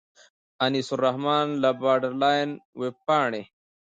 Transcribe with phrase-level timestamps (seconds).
[0.65, 3.43] انیس الرحمن له باډرلاین وېبپاڼې.